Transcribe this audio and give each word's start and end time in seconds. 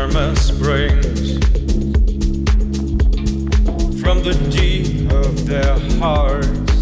enormous 0.00 0.50
brings 0.52 1.32
from 4.00 4.22
the 4.22 4.34
deep 4.50 5.10
of 5.12 5.46
their 5.46 5.78
hearts, 5.98 6.74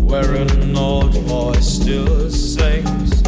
where 0.00 0.34
an 0.34 0.76
old 0.76 1.14
voice 1.14 1.80
still 1.80 2.28
sings, 2.28 3.22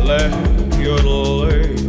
Let 0.00 0.30
your 0.78 0.98
life. 0.98 1.87